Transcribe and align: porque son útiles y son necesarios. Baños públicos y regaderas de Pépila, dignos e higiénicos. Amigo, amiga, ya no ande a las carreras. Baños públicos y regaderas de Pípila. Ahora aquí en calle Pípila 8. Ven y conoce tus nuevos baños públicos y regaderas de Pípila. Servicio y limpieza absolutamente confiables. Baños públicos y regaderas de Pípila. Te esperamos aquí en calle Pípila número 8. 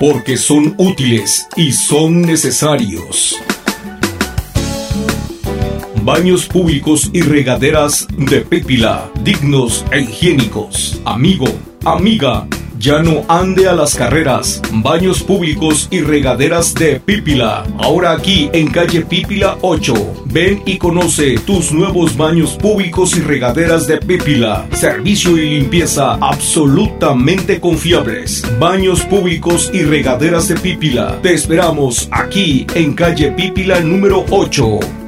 porque 0.00 0.38
son 0.38 0.74
útiles 0.78 1.46
y 1.56 1.72
son 1.72 2.22
necesarios. 2.22 3.36
Baños 6.02 6.46
públicos 6.46 7.10
y 7.12 7.20
regaderas 7.20 8.08
de 8.16 8.40
Pépila, 8.40 9.10
dignos 9.22 9.84
e 9.92 10.00
higiénicos. 10.00 11.02
Amigo, 11.04 11.44
amiga, 11.84 12.46
ya 12.80 13.02
no 13.02 13.24
ande 13.28 13.68
a 13.68 13.74
las 13.74 13.94
carreras. 13.94 14.62
Baños 14.72 15.22
públicos 15.22 15.86
y 15.90 16.00
regaderas 16.00 16.74
de 16.74 16.98
Pípila. 16.98 17.64
Ahora 17.78 18.12
aquí 18.12 18.48
en 18.54 18.70
calle 18.70 19.02
Pípila 19.02 19.58
8. 19.60 19.94
Ven 20.24 20.62
y 20.64 20.78
conoce 20.78 21.36
tus 21.40 21.72
nuevos 21.72 22.16
baños 22.16 22.52
públicos 22.52 23.16
y 23.16 23.20
regaderas 23.20 23.86
de 23.86 23.98
Pípila. 23.98 24.66
Servicio 24.72 25.36
y 25.36 25.58
limpieza 25.58 26.14
absolutamente 26.14 27.60
confiables. 27.60 28.44
Baños 28.58 29.02
públicos 29.02 29.70
y 29.74 29.82
regaderas 29.82 30.48
de 30.48 30.56
Pípila. 30.56 31.20
Te 31.22 31.34
esperamos 31.34 32.08
aquí 32.10 32.66
en 32.74 32.94
calle 32.94 33.30
Pípila 33.32 33.80
número 33.80 34.24
8. 34.30 34.99